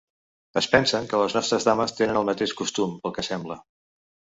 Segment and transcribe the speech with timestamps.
[0.61, 3.65] Es pensen que les nostres dames tenen el mateix costum, pel que sembla.